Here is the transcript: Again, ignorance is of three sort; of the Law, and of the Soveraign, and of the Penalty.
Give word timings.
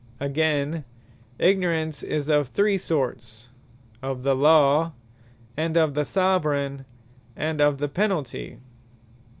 Again, 0.19 0.83
ignorance 1.37 2.01
is 2.01 2.27
of 2.27 2.47
three 2.47 2.79
sort; 2.79 3.49
of 4.01 4.23
the 4.23 4.33
Law, 4.35 4.93
and 5.55 5.77
of 5.77 5.93
the 5.93 6.05
Soveraign, 6.05 6.85
and 7.35 7.61
of 7.61 7.77
the 7.77 7.87
Penalty. 7.87 8.57